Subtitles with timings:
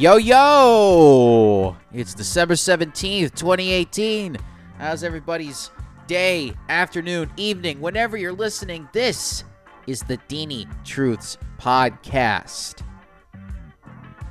[0.00, 1.76] Yo, yo!
[1.92, 4.38] It's December 17th, 2018.
[4.78, 5.70] How's everybody's
[6.06, 8.88] day, afternoon, evening, whenever you're listening?
[8.94, 9.44] This
[9.86, 12.82] is the Deanie Truths Podcast.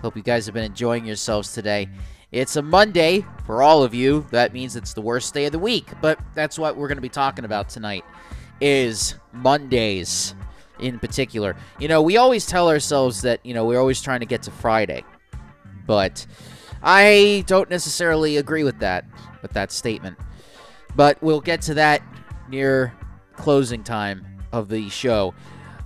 [0.01, 1.87] Hope you guys have been enjoying yourselves today.
[2.31, 4.25] It's a Monday for all of you.
[4.31, 7.01] That means it's the worst day of the week, but that's what we're going to
[7.01, 8.03] be talking about tonight
[8.59, 10.33] is Mondays
[10.79, 11.55] in particular.
[11.77, 14.51] You know, we always tell ourselves that, you know, we're always trying to get to
[14.51, 15.03] Friday
[15.89, 16.27] but
[16.83, 19.05] I don't necessarily agree with that
[19.41, 20.19] with that statement.
[20.95, 22.03] But we'll get to that
[22.47, 22.93] near
[23.35, 25.33] closing time of the show.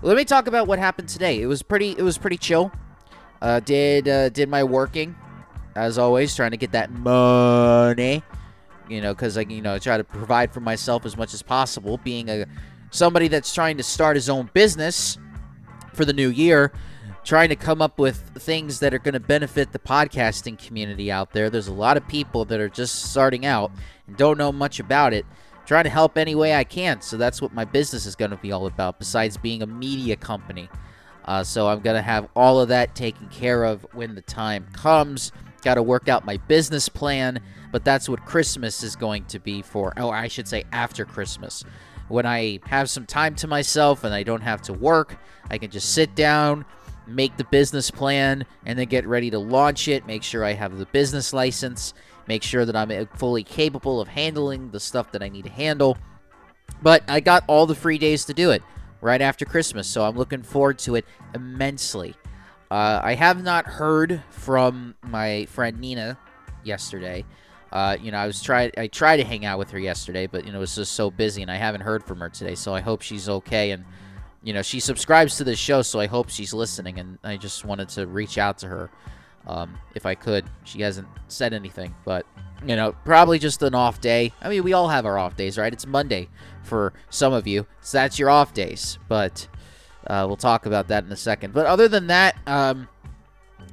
[0.02, 1.41] Let me talk about what happened today.
[1.41, 2.70] It was pretty it was pretty chill.
[3.41, 5.16] Uh, did uh, did my working
[5.73, 8.23] as always, trying to get that money.
[8.89, 11.97] You know, because I you know try to provide for myself as much as possible.
[12.03, 12.45] Being a
[12.92, 15.17] somebody that's trying to start his own business
[15.94, 16.73] for the new year,
[17.23, 21.31] trying to come up with things that are going to benefit the podcasting community out
[21.31, 21.49] there.
[21.49, 23.71] There's a lot of people that are just starting out
[24.07, 25.25] and don't know much about it.
[25.65, 27.02] Trying to help any way I can.
[27.02, 30.17] So that's what my business is going to be all about, besides being a media
[30.17, 30.69] company.
[31.23, 34.67] Uh, so I'm going to have all of that taken care of when the time
[34.73, 35.31] comes.
[35.61, 37.39] Got to work out my business plan,
[37.71, 39.93] but that's what Christmas is going to be for.
[39.95, 41.63] Oh, I should say after Christmas.
[42.09, 45.17] When I have some time to myself and I don't have to work,
[45.49, 46.65] I can just sit down
[47.07, 50.05] make the business plan, and then get ready to launch it.
[50.05, 51.93] Make sure I have the business license.
[52.27, 55.51] Make sure that I'm uh, fully capable of handling the stuff that I need to
[55.51, 55.97] handle.
[56.81, 58.63] But I got all the free days to do it
[59.01, 62.15] right after Christmas, so I'm looking forward to it immensely.
[62.71, 66.17] Uh, I have not heard from my friend Nina
[66.63, 67.25] yesterday.
[67.71, 70.45] Uh, you know, I was try I tried to hang out with her yesterday, but
[70.45, 72.55] you know, it was just so busy, and I haven't heard from her today.
[72.55, 73.83] So I hope she's okay and
[74.43, 76.99] you know, she subscribes to this show, so I hope she's listening.
[76.99, 78.89] And I just wanted to reach out to her
[79.48, 80.45] um, if I could.
[80.64, 82.26] She hasn't said anything, but
[82.65, 84.33] you know, probably just an off day.
[84.42, 85.71] I mean, we all have our off days, right?
[85.71, 86.30] It's Monday
[86.64, 88.99] for some of you, so that's your off days.
[89.08, 89.48] But
[90.08, 91.54] uh, we'll talk about that in a second.
[91.54, 92.87] But other than that, um,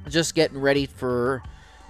[0.09, 1.43] just getting ready for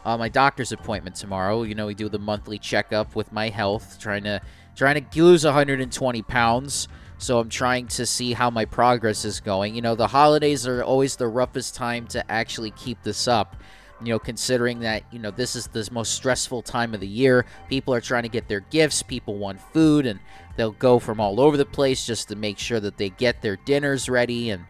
[0.06, 1.64] uh, my doctor's appointment tomorrow.
[1.64, 4.42] You know, we do the monthly checkup with my health, trying to
[4.76, 6.88] trying to lose 120 pounds.
[7.22, 9.76] So I'm trying to see how my progress is going.
[9.76, 13.58] You know, the holidays are always the roughest time to actually keep this up.
[14.02, 17.46] You know, considering that, you know, this is the most stressful time of the year.
[17.70, 20.20] People are trying to get their gifts, people want food, and
[20.56, 23.56] they'll go from all over the place just to make sure that they get their
[23.56, 24.66] dinners ready and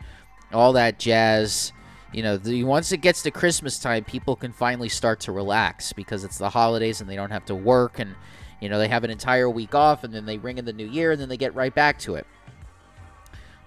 [0.52, 1.72] all that jazz.
[2.12, 5.94] You know, the, once it gets to Christmas time, people can finally start to relax
[5.94, 8.14] because it's the holidays and they don't have to work and,
[8.60, 10.86] you know, they have an entire week off and then they ring in the new
[10.86, 12.28] year and then they get right back to it.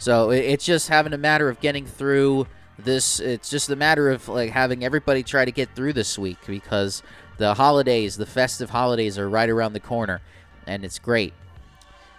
[0.05, 2.47] So it's just having a matter of getting through
[2.79, 3.21] this.
[3.21, 7.03] It's just a matter of like having everybody try to get through this week because
[7.39, 10.21] the holidays, the festive holidays, are right around the corner,
[10.67, 11.33] and it's great.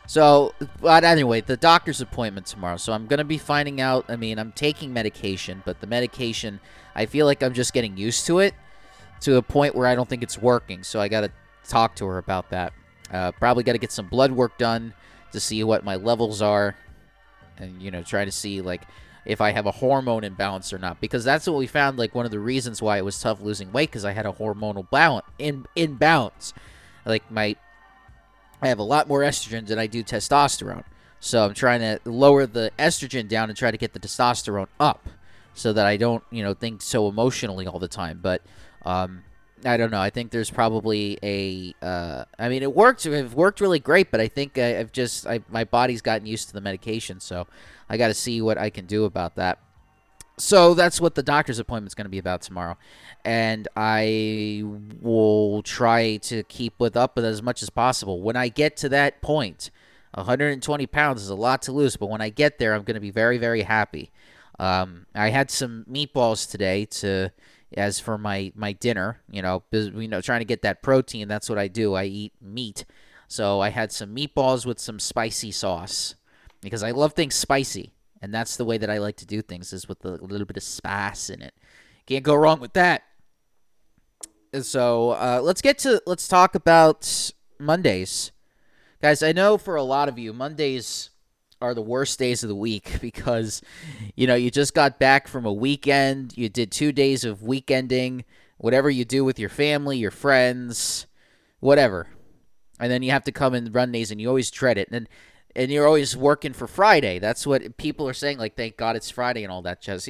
[0.07, 2.77] So, but anyway, the doctor's appointment tomorrow.
[2.77, 4.05] So I'm gonna be finding out.
[4.07, 6.61] I mean, I'm taking medication, but the medication,
[6.95, 8.55] I feel like I'm just getting used to it
[9.19, 10.81] to a point where I don't think it's working.
[10.81, 11.29] So I gotta
[11.67, 12.73] talk to her about that.
[13.13, 14.95] Uh, probably got to get some blood work done
[15.33, 16.75] to see what my levels are
[17.57, 18.81] and you know try to see like
[19.25, 22.25] if I have a hormone imbalance or not because that's what we found like one
[22.25, 25.25] of the reasons why it was tough losing weight because I had a hormonal balance
[25.39, 26.53] in imbalance.
[27.05, 27.55] Like my
[28.61, 30.83] I have a lot more estrogen than I do testosterone.
[31.19, 35.07] So I'm trying to lower the estrogen down and try to get the testosterone up
[35.53, 38.19] so that I don't you know think so emotionally all the time.
[38.21, 38.41] But
[38.85, 39.23] um
[39.65, 39.99] I don't know.
[39.99, 41.73] I think there's probably a.
[41.81, 43.05] Uh, I mean, it worked.
[43.05, 46.47] It worked really great, but I think I, have just I, my body's gotten used
[46.49, 47.47] to the medication, so
[47.89, 49.59] I got to see what I can do about that.
[50.37, 52.77] So that's what the doctor's appointment is going to be about tomorrow,
[53.23, 54.63] and I
[55.01, 58.21] will try to keep with up with as much as possible.
[58.21, 59.71] When I get to that point,
[60.13, 63.01] 120 pounds is a lot to lose, but when I get there, I'm going to
[63.01, 64.11] be very, very happy.
[64.59, 67.31] Um, I had some meatballs today to
[67.75, 71.27] as for my my dinner, you know, you know, trying to get that protein.
[71.27, 71.93] That's what I do.
[71.93, 72.85] I eat meat,
[73.27, 76.15] so I had some meatballs with some spicy sauce
[76.61, 79.73] because I love things spicy, and that's the way that I like to do things
[79.73, 81.53] is with a little bit of spice in it.
[82.05, 83.03] Can't go wrong with that.
[84.61, 88.31] So uh, let's get to let's talk about Mondays,
[89.01, 89.21] guys.
[89.21, 91.09] I know for a lot of you, Mondays
[91.65, 93.61] are the worst days of the week because
[94.15, 98.23] you know you just got back from a weekend you did two days of weekending
[98.57, 101.07] whatever you do with your family your friends
[101.59, 102.07] whatever
[102.79, 105.07] and then you have to come and run days and you always dread it and
[105.55, 109.09] and you're always working for friday that's what people are saying like thank god it's
[109.09, 110.07] friday and all that jazz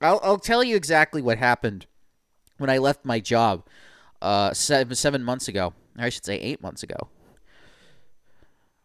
[0.00, 1.86] i'll, I'll tell you exactly what happened
[2.62, 3.66] when I left my job
[4.22, 5.74] uh, seven, seven months ago.
[5.98, 7.08] I should say eight months ago.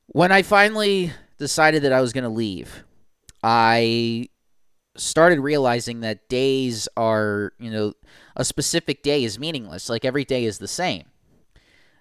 [0.08, 2.84] When I finally decided that I was going to leave,
[3.44, 4.30] I
[4.96, 7.94] started realizing that days are, you know,
[8.36, 9.90] a specific day is meaningless.
[9.90, 11.06] Like every day is the same.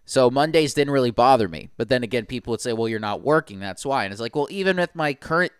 [0.04, 1.68] So Mondays didn't really bother me.
[1.76, 3.58] But then again, people would say, "Well, you're not working.
[3.58, 5.52] That's why." And it's like, well, even with my current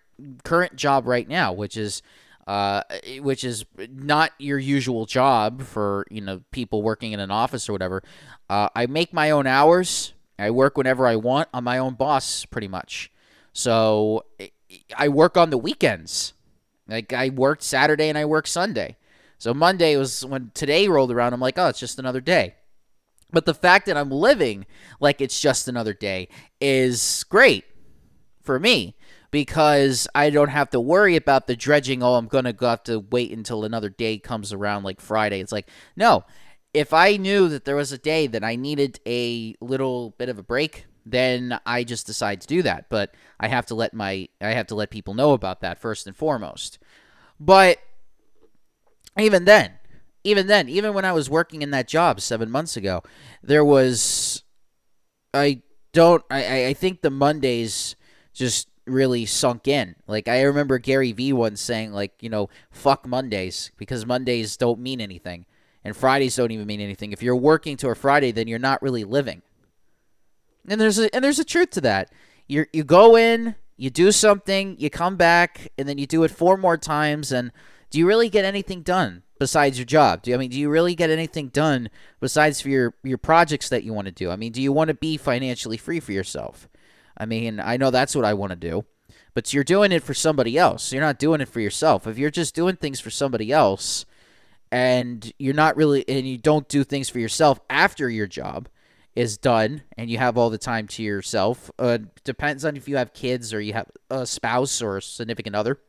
[0.44, 2.00] current job right now, which is
[2.46, 2.82] uh,
[3.18, 7.72] which is not your usual job for you know people working in an office or
[7.72, 8.02] whatever.
[8.48, 10.14] Uh, I make my own hours.
[10.38, 11.48] I work whenever I want.
[11.52, 13.10] I'm my own boss, pretty much.
[13.56, 14.26] So
[14.94, 16.34] I work on the weekends.
[16.86, 18.96] Like I worked Saturday and I work Sunday.
[19.38, 21.32] So Monday was when today rolled around.
[21.32, 22.56] I'm like, oh, it's just another day.
[23.32, 24.66] But the fact that I'm living
[25.00, 26.28] like it's just another day
[26.60, 27.64] is great
[28.42, 28.94] for me
[29.30, 32.02] because I don't have to worry about the dredging.
[32.02, 35.40] Oh, I'm going to have to wait until another day comes around like Friday.
[35.40, 36.26] It's like, no,
[36.74, 40.38] if I knew that there was a day that I needed a little bit of
[40.38, 42.86] a break, then I just decide to do that.
[42.90, 46.06] But I have to let my I have to let people know about that first
[46.06, 46.78] and foremost.
[47.38, 47.78] But
[49.18, 49.72] even then,
[50.24, 53.02] even then, even when I was working in that job seven months ago,
[53.42, 54.42] there was
[55.32, 55.62] I
[55.92, 57.94] don't I, I think the Mondays
[58.34, 59.94] just really sunk in.
[60.06, 64.80] Like I remember Gary Vee once saying like, you know, fuck Mondays because Mondays don't
[64.80, 65.46] mean anything
[65.86, 67.12] and Fridays don't even mean anything.
[67.12, 69.42] If you're working to a Friday, then you're not really living.
[70.68, 72.12] And there's a and there's a truth to that.
[72.46, 76.30] You you go in, you do something, you come back, and then you do it
[76.30, 77.52] four more times and
[77.90, 79.22] do you really get anything done?
[79.38, 80.22] besides your job?
[80.22, 81.90] Do you, I mean, do you really get anything done
[82.20, 84.30] besides for your your projects that you want to do?
[84.30, 86.68] I mean, do you want to be financially free for yourself?
[87.16, 88.84] I mean, I know that's what I want to do,
[89.34, 90.92] but you're doing it for somebody else.
[90.92, 92.06] You're not doing it for yourself.
[92.06, 94.04] If you're just doing things for somebody else
[94.70, 98.68] and you're not really and you don't do things for yourself after your job
[99.16, 102.96] is done and you have all the time to yourself, uh, depends on if you
[102.96, 105.80] have kids or you have a spouse or a significant other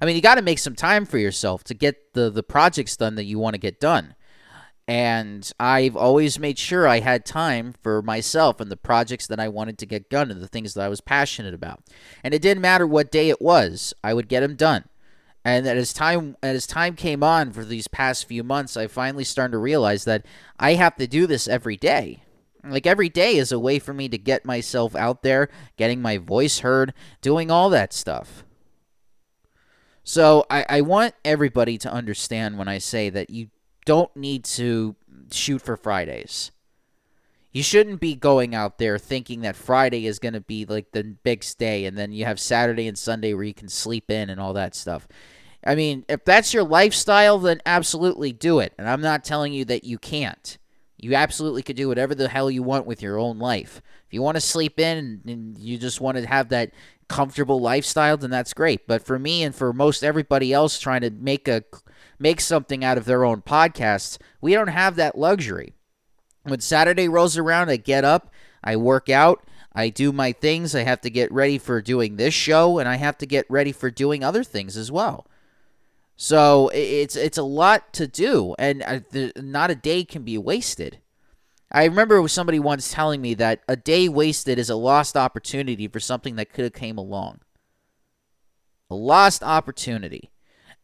[0.00, 2.96] I mean, you got to make some time for yourself to get the the projects
[2.96, 4.14] done that you want to get done.
[4.86, 9.48] And I've always made sure I had time for myself and the projects that I
[9.48, 11.82] wanted to get done and the things that I was passionate about.
[12.22, 14.84] And it didn't matter what day it was, I would get them done.
[15.44, 19.52] And as time as time came on for these past few months, I finally started
[19.52, 20.24] to realize that
[20.58, 22.22] I have to do this every day.
[22.64, 26.16] Like every day is a way for me to get myself out there, getting my
[26.16, 28.44] voice heard, doing all that stuff.
[30.02, 33.48] So I, I want everybody to understand when I say that you
[33.84, 34.96] don't need to
[35.30, 36.52] shoot for Fridays.
[37.54, 41.04] You shouldn't be going out there thinking that Friday is going to be like the
[41.04, 44.40] big day and then you have Saturday and Sunday where you can sleep in and
[44.40, 45.06] all that stuff.
[45.64, 48.72] I mean, if that's your lifestyle, then absolutely do it.
[48.76, 50.58] And I'm not telling you that you can't.
[50.98, 53.80] You absolutely could do whatever the hell you want with your own life.
[54.04, 56.72] If you want to sleep in and you just want to have that
[57.08, 58.88] comfortable lifestyle, then that's great.
[58.88, 61.62] But for me and for most everybody else trying to make a
[62.18, 65.74] make something out of their own podcasts, we don't have that luxury.
[66.44, 68.32] When Saturday rolls around, I get up,
[68.62, 70.74] I work out, I do my things.
[70.74, 73.72] I have to get ready for doing this show, and I have to get ready
[73.72, 75.26] for doing other things as well.
[76.16, 79.00] So it's it's a lot to do, and uh,
[79.36, 80.98] not a day can be wasted.
[81.72, 85.98] I remember somebody once telling me that a day wasted is a lost opportunity for
[85.98, 87.40] something that could have came along.
[88.90, 90.30] A lost opportunity.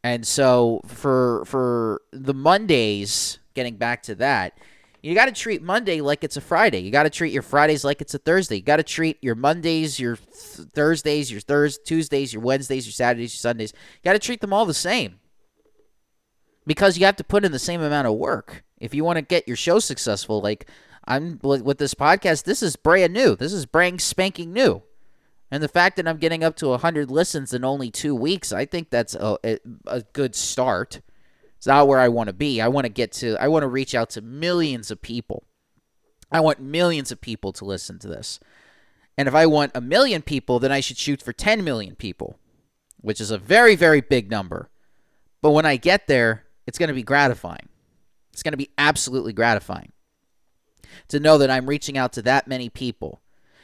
[0.03, 4.59] And so for for the Mondays, getting back to that,
[5.03, 6.81] you got to treat Monday like it's a Friday.
[6.81, 8.57] You got to treat your Fridays like it's a Thursday.
[8.57, 12.93] You got to treat your Mondays, your th- Thursdays, your Thurs Tuesdays, your Wednesdays, your
[12.93, 13.73] Saturdays, your Sundays.
[13.73, 15.21] You got to treat them all the same.
[16.67, 19.23] Because you have to put in the same amount of work if you want to
[19.23, 20.69] get your show successful, like
[21.07, 23.37] I'm with this podcast, this is brand new.
[23.37, 24.83] This is brand spanking new.
[25.51, 28.65] And the fact that I'm getting up to 100 listens in only two weeks, I
[28.65, 31.01] think that's a, a good start.
[31.61, 32.59] It's not where I want to be.
[32.59, 35.45] I want to get to, I want to reach out to millions of people.
[36.33, 38.41] I want millions of people to listen to this.
[39.19, 42.39] And if I want a million people, then I should shoot for 10 million people,
[43.03, 44.71] which is a very, very big number.
[45.43, 47.69] But when I get there, it's going to be gratifying.
[48.33, 49.93] It's going to be absolutely gratifying
[51.09, 53.21] to know that I'm reaching out to that many people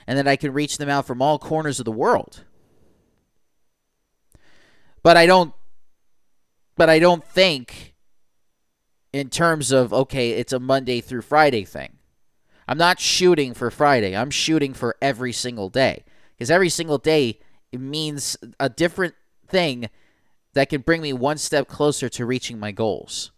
[0.07, 2.45] and that I can reach them out from all corners of the world.
[5.03, 5.55] But I don't
[6.77, 7.95] but I don't think
[9.13, 11.99] in terms of okay, it's a Monday through Friday thing.
[12.69, 14.17] I'm not shooting for Friday.
[14.17, 16.05] I'm shooting for every single day
[16.37, 17.39] because every single day
[17.73, 19.15] it means a different
[19.47, 19.89] thing
[20.55, 23.31] that can bring me one step closer to reaching my goals.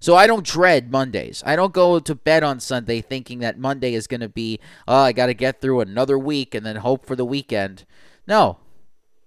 [0.00, 1.42] So I don't dread Mondays.
[1.46, 4.98] I don't go to bed on Sunday thinking that Monday is going to be, oh,
[4.98, 7.84] I got to get through another week and then hope for the weekend.
[8.26, 8.58] No.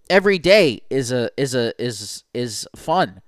[0.10, 3.22] Every day is a is a is is fun.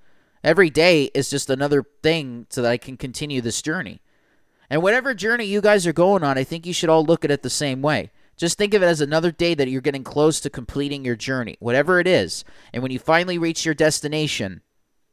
[0.43, 4.01] Every day is just another thing so that I can continue this journey.
[4.69, 7.31] And whatever journey you guys are going on, I think you should all look at
[7.31, 8.11] it the same way.
[8.37, 11.57] Just think of it as another day that you're getting close to completing your journey,
[11.59, 12.45] whatever it is.
[12.71, 14.61] And when you finally reach your destination,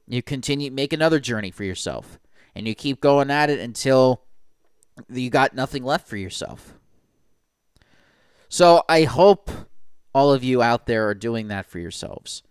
[0.07, 2.21] you continue make another journey for yourself.
[2.55, 4.23] And you keep going at it until
[5.11, 6.75] you got nothing left for yourself.
[8.49, 9.51] So I hope
[10.17, 12.43] all of you out there are doing that for yourselves.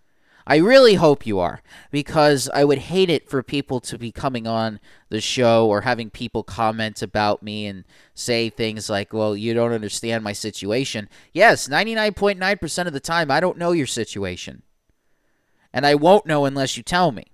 [0.45, 4.45] I really hope you are, because I would hate it for people to be coming
[4.45, 4.79] on
[5.09, 9.71] the show or having people comment about me and say things like, well, you don't
[9.73, 11.09] understand my situation.
[11.33, 14.61] Yes, 99.9% of the time, I don't know your situation.
[15.73, 17.25] And I won't know unless you tell me.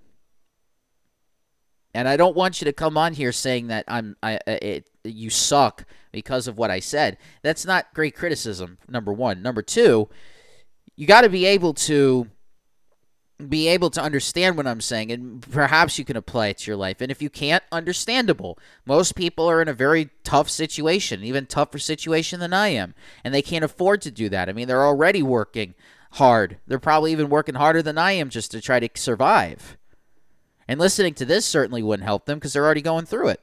[1.92, 5.28] And I don't want you to come on here saying that I'm I it, you
[5.28, 7.18] suck because of what I said.
[7.42, 8.78] That's not great criticism.
[8.88, 9.42] Number 1.
[9.42, 10.08] Number 2,
[10.96, 12.28] you got to be able to
[13.48, 16.76] be able to understand what I'm saying, and perhaps you can apply it to your
[16.76, 17.00] life.
[17.00, 18.58] And if you can't, understandable.
[18.86, 23.34] Most people are in a very tough situation, even tougher situation than I am, and
[23.34, 24.48] they can't afford to do that.
[24.48, 25.74] I mean, they're already working
[26.12, 26.58] hard.
[26.66, 29.76] They're probably even working harder than I am just to try to survive.
[30.68, 33.40] And listening to this certainly wouldn't help them because they're already going through it.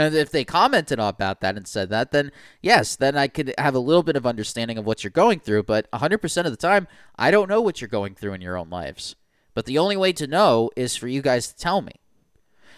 [0.00, 3.74] And if they commented about that and said that, then yes, then I could have
[3.74, 5.64] a little bit of understanding of what you're going through.
[5.64, 6.88] But 100% of the time,
[7.18, 9.14] I don't know what you're going through in your own lives.
[9.52, 11.92] But the only way to know is for you guys to tell me.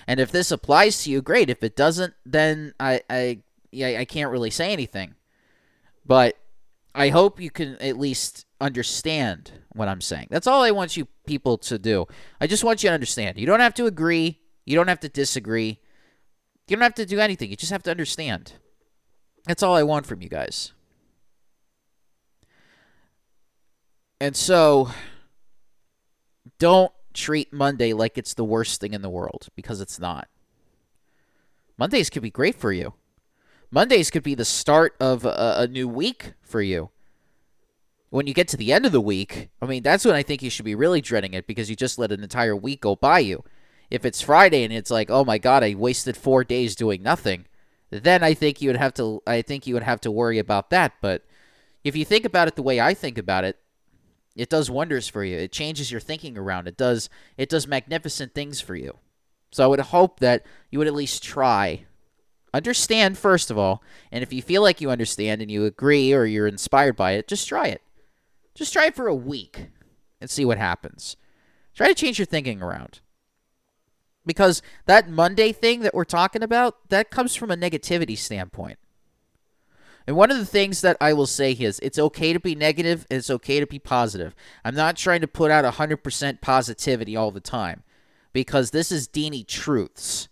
[0.08, 1.48] And if this applies to you, great.
[1.48, 5.14] If it doesn't, then I, I, yeah, I can't really say anything.
[6.04, 6.36] But
[6.96, 10.26] I hope you can at least understand what I'm saying.
[10.28, 12.08] That's all I want you people to do.
[12.40, 13.38] I just want you to understand.
[13.38, 14.40] You don't have to agree.
[14.64, 15.78] You don't have to disagree.
[16.72, 17.50] You don't have to do anything.
[17.50, 18.54] You just have to understand.
[19.44, 20.72] That's all I want from you guys.
[24.18, 24.88] And so,
[26.58, 30.28] don't treat Monday like it's the worst thing in the world because it's not.
[31.76, 32.94] Mondays could be great for you.
[33.70, 36.88] Mondays could be the start of a, a, new week for you.
[38.08, 40.42] When you get to the end of the week, I mean, that's when I think
[40.42, 43.18] you should be really dreading it because you just let an entire week go by
[43.18, 43.44] you.
[43.92, 47.44] If it's Friday and it's like, oh my god, I wasted four days doing nothing,
[47.90, 49.22] then I think you would have to.
[49.26, 50.94] I think you would have to worry about that.
[51.02, 51.26] But
[51.84, 53.58] if you think about it the way I think about it,
[54.34, 55.36] it does wonders for you.
[55.36, 56.68] It changes your thinking around.
[56.68, 57.10] It does.
[57.36, 58.96] It does magnificent things for you.
[59.50, 61.84] So I would hope that you would at least try.
[62.54, 66.24] Understand first of all, and if you feel like you understand and you agree or
[66.24, 67.82] you're inspired by it, just try it.
[68.54, 69.68] Just try it for a week
[70.18, 71.18] and see what happens.
[71.74, 73.00] Try to change your thinking around.
[74.24, 78.78] Because that Monday thing that we're talking about, that comes from a negativity standpoint.
[80.06, 83.06] And one of the things that I will say is it's okay to be negative
[83.10, 84.34] and it's okay to be positive.
[84.64, 87.82] I'm not trying to put out 100% positivity all the time
[88.32, 90.28] because this is Deanie Truths.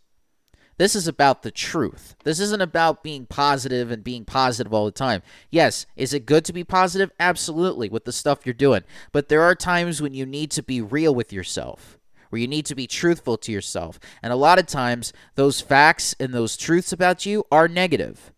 [0.76, 2.16] This is about the truth.
[2.24, 5.20] This isn't about being positive and being positive all the time.
[5.50, 7.12] Yes, is it good to be positive?
[7.20, 8.84] Absolutely, with the stuff you're doing.
[9.12, 11.99] But there are times when you need to be real with yourself
[12.30, 14.00] where you need to be truthful to yourself.
[14.22, 18.32] And a lot of times, those facts and those truths about you are negative.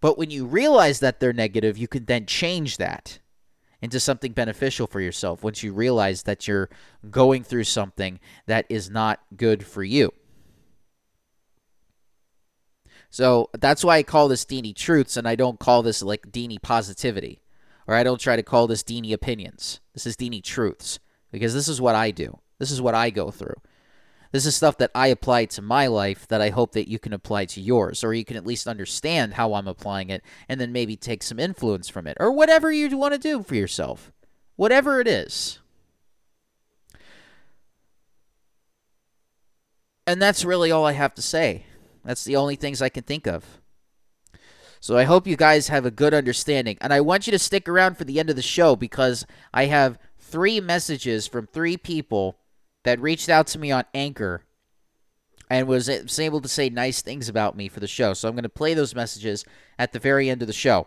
[0.00, 3.20] But when you realize that they're negative, you can then change that
[3.82, 6.68] into something beneficial for yourself once you realize that you're
[7.10, 10.12] going through something that is not good for you.
[13.10, 16.62] So that's why I call this Deanie Truths and I don't call this like Deanie
[16.62, 17.42] Positivity.
[17.86, 19.80] Or I don't try to call this Deanie Opinions.
[19.94, 21.00] This is Deanie Truths
[21.32, 22.38] because this is what I do.
[22.60, 23.56] This is what I go through.
[24.32, 27.12] This is stuff that I apply to my life that I hope that you can
[27.12, 30.70] apply to yours, or you can at least understand how I'm applying it and then
[30.70, 34.12] maybe take some influence from it, or whatever you want to do for yourself.
[34.54, 35.58] Whatever it is.
[40.06, 41.64] And that's really all I have to say.
[42.04, 43.60] That's the only things I can think of.
[44.80, 46.78] So I hope you guys have a good understanding.
[46.80, 49.66] And I want you to stick around for the end of the show because I
[49.66, 52.39] have three messages from three people
[52.84, 54.44] that reached out to me on Anchor
[55.50, 58.14] and was able to say nice things about me for the show.
[58.14, 59.44] So I'm going to play those messages
[59.78, 60.86] at the very end of the show.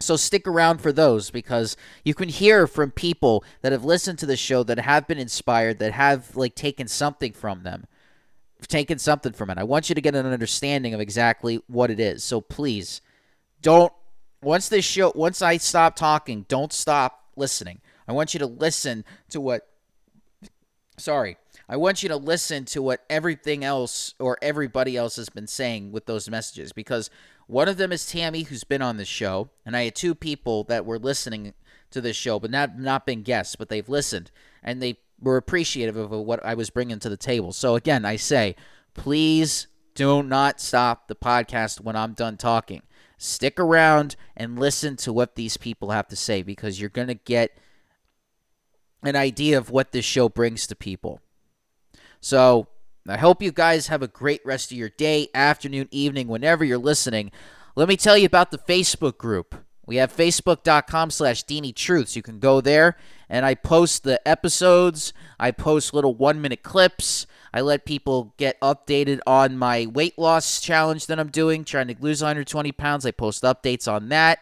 [0.00, 4.26] So stick around for those because you can hear from people that have listened to
[4.26, 7.86] the show that have been inspired, that have like taken something from them,
[8.66, 9.58] taken something from it.
[9.58, 12.24] I want you to get an understanding of exactly what it is.
[12.24, 13.00] So please
[13.60, 13.92] don't
[14.42, 17.80] once this show once I stop talking, don't stop listening.
[18.08, 19.68] I want you to listen to what
[20.96, 21.36] Sorry.
[21.68, 25.92] I want you to listen to what everything else or everybody else has been saying
[25.92, 27.08] with those messages because
[27.46, 30.64] one of them is Tammy, who's been on the show, and I had two people
[30.64, 31.54] that were listening
[31.90, 34.30] to this show, but not not been guests, but they've listened
[34.62, 37.52] and they were appreciative of what I was bringing to the table.
[37.52, 38.56] So again, I say,
[38.94, 42.82] please do not stop the podcast when I'm done talking.
[43.18, 47.14] Stick around and listen to what these people have to say because you're going to
[47.14, 47.56] get
[49.02, 51.20] an idea of what this show brings to people.
[52.20, 52.68] So,
[53.08, 56.78] I hope you guys have a great rest of your day, afternoon, evening, whenever you're
[56.78, 57.32] listening.
[57.74, 59.56] Let me tell you about the Facebook group.
[59.86, 62.14] We have facebook.com slash Deanie Truths.
[62.14, 62.96] You can go there
[63.28, 65.12] and I post the episodes.
[65.40, 67.26] I post little one minute clips.
[67.52, 71.96] I let people get updated on my weight loss challenge that I'm doing, trying to
[71.98, 73.04] lose 120 pounds.
[73.04, 74.38] I post updates on that.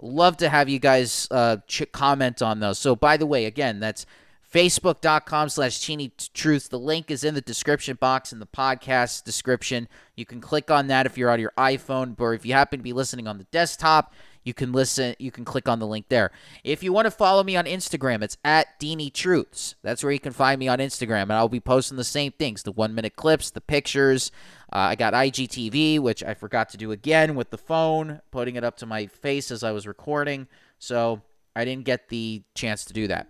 [0.00, 2.78] Love to have you guys uh, ch- comment on those.
[2.78, 4.06] So, by the way, again, that's
[4.52, 6.68] facebook.com slash Deanie Truths.
[6.68, 9.88] The link is in the description box in the podcast description.
[10.16, 12.84] You can click on that if you're on your iPhone, or if you happen to
[12.84, 14.14] be listening on the desktop,
[14.48, 16.32] you can listen you can click on the link there.
[16.64, 19.76] If you want to follow me on instagram it's at deanie truths.
[19.82, 22.62] That's where you can find me on instagram and i'll be posting the same things
[22.62, 24.32] the one minute clips the pictures.
[24.72, 28.64] Uh, i got igtv which i forgot to do again with the phone putting it
[28.64, 31.22] up to my face as i was recording so
[31.54, 33.28] i didn't get the chance to do that.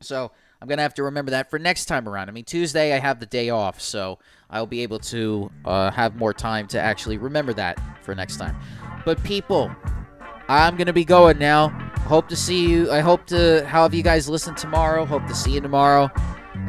[0.00, 2.28] So i'm gonna have to remember that for next time around.
[2.28, 4.18] I mean tuesday i have the day off so
[4.50, 8.56] i'll be able to uh, have more time to actually remember that for next time.
[9.04, 9.74] But people
[10.48, 11.68] I'm gonna be going now.
[12.06, 12.90] Hope to see you.
[12.90, 15.04] I hope to have you guys listen tomorrow.
[15.04, 16.10] Hope to see you tomorrow.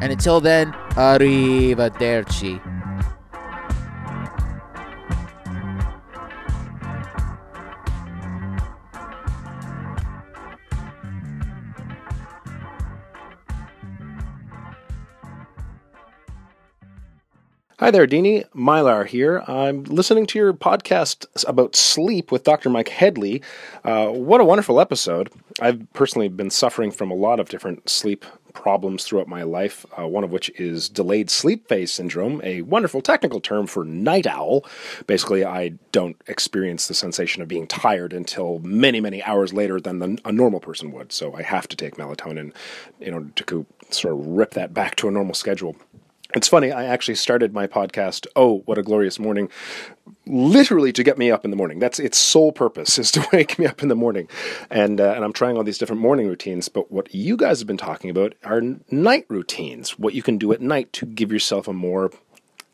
[0.00, 2.75] And until then, arrivederci.
[17.86, 18.44] Hi there, Deanie.
[18.50, 19.44] Mylar here.
[19.46, 22.68] I'm listening to your podcast about sleep with Dr.
[22.68, 23.42] Mike Headley.
[23.84, 25.30] Uh, what a wonderful episode.
[25.60, 30.04] I've personally been suffering from a lot of different sleep problems throughout my life, uh,
[30.04, 34.64] one of which is delayed sleep phase syndrome, a wonderful technical term for night owl.
[35.06, 40.00] Basically, I don't experience the sensation of being tired until many, many hours later than
[40.00, 41.12] the, a normal person would.
[41.12, 42.52] So I have to take melatonin
[43.00, 45.76] in order to sort of rip that back to a normal schedule.
[46.34, 49.48] It's funny, I actually started my podcast, Oh, What a Glorious Morning,
[50.26, 51.78] literally to get me up in the morning.
[51.78, 54.28] That's its sole purpose, is to wake me up in the morning.
[54.68, 56.68] And, uh, and I'm trying all these different morning routines.
[56.68, 58.60] But what you guys have been talking about are
[58.90, 62.10] night routines, what you can do at night to give yourself a more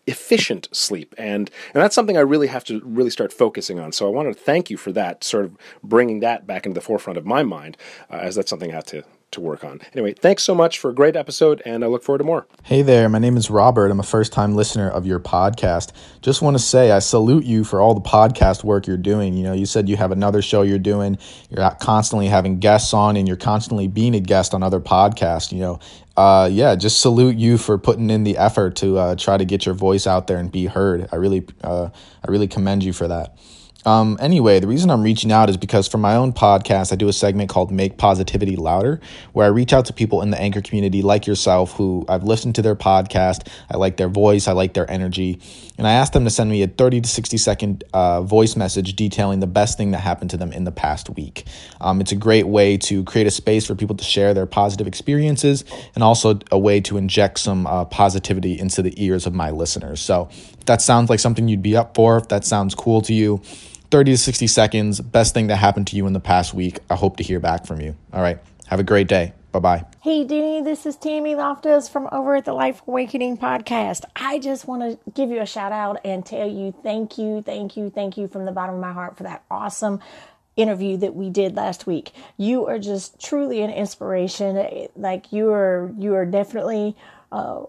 [0.09, 4.05] efficient sleep and and that's something I really have to really start focusing on so
[4.05, 7.19] I want to thank you for that sort of bringing that back into the forefront
[7.19, 7.77] of my mind
[8.11, 9.81] uh, as that's something I have to to work on.
[9.92, 12.47] Anyway, thanks so much for a great episode, and I look forward to more.
[12.62, 13.90] Hey there, my name is Robert.
[13.90, 15.92] I'm a first time listener of your podcast.
[16.21, 19.35] Just want to say I salute you for all the podcast work you're doing.
[19.35, 21.18] You know, you said you have another show you're doing,
[21.51, 25.53] you're constantly having guests on, and you're constantly being a guest on other podcasts.
[25.53, 25.81] You know,
[26.16, 29.64] uh, yeah, just salute you for putting in the effort to uh, try to get
[29.64, 31.09] your voice out there and be heard.
[31.11, 31.88] I really, uh,
[32.27, 33.37] I really commend you for that.
[33.85, 37.09] Um, anyway, the reason I'm reaching out is because for my own podcast, I do
[37.09, 39.01] a segment called Make Positivity Louder,
[39.33, 42.55] where I reach out to people in the anchor community like yourself who I've listened
[42.57, 43.49] to their podcast.
[43.71, 45.40] I like their voice, I like their energy.
[45.79, 48.95] And I ask them to send me a 30 to 60 second uh, voice message
[48.95, 51.45] detailing the best thing that happened to them in the past week.
[51.81, 54.87] Um, it's a great way to create a space for people to share their positive
[54.87, 55.64] experiences
[55.95, 60.01] and also a way to inject some uh, positivity into the ears of my listeners.
[60.01, 63.14] So if that sounds like something you'd be up for, if that sounds cool to
[63.14, 63.42] you,
[63.92, 66.78] 30 to 60 seconds, best thing that happened to you in the past week.
[66.88, 67.94] I hope to hear back from you.
[68.14, 68.38] All right.
[68.66, 69.35] Have a great day.
[69.52, 69.85] Bye bye.
[70.00, 74.05] Hey, Deanie, this is Tammy Loftus from over at the Life Awakening podcast.
[74.16, 77.76] I just want to give you a shout out and tell you thank you, thank
[77.76, 80.00] you, thank you from the bottom of my heart for that awesome
[80.57, 82.12] interview that we did last week.
[82.38, 84.88] You are just truly an inspiration.
[84.96, 86.96] Like you are, you are definitely.
[87.31, 87.64] Uh,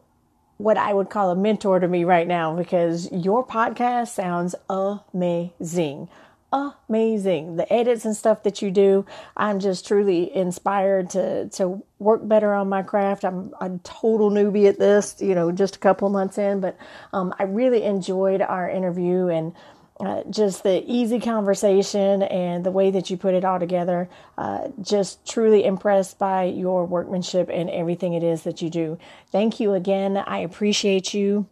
[0.63, 6.07] what I would call a mentor to me right now because your podcast sounds amazing.
[6.53, 7.57] Amazing.
[7.57, 12.53] The edits and stuff that you do, I'm just truly inspired to to work better
[12.53, 13.25] on my craft.
[13.25, 16.77] I'm a total newbie at this, you know, just a couple months in, but
[17.11, 19.53] um, I really enjoyed our interview and
[19.99, 24.09] uh, just the easy conversation and the way that you put it all together.
[24.37, 28.97] Uh, just truly impressed by your workmanship and everything it is that you do.
[29.31, 30.17] Thank you again.
[30.17, 31.47] I appreciate you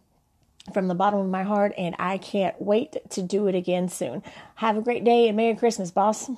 [0.72, 4.22] from the bottom of my heart, and I can't wait to do it again soon.
[4.56, 6.30] Have a great day and Merry Christmas, boss.